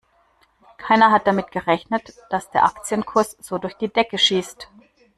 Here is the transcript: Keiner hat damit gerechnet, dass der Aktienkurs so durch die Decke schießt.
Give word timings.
Keiner 0.79 1.11
hat 1.11 1.27
damit 1.27 1.51
gerechnet, 1.51 2.15
dass 2.31 2.49
der 2.49 2.65
Aktienkurs 2.65 3.37
so 3.39 3.59
durch 3.59 3.77
die 3.77 3.93
Decke 3.93 4.17
schießt. 4.17 4.67